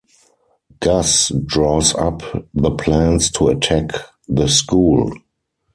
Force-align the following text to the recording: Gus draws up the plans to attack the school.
Gus 0.79 1.29
draws 1.45 1.93
up 1.93 2.23
the 2.55 2.71
plans 2.71 3.29
to 3.33 3.49
attack 3.49 3.91
the 4.27 4.47
school. 4.47 5.13